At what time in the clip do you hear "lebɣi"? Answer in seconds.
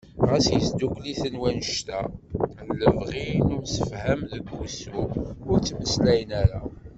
2.79-3.27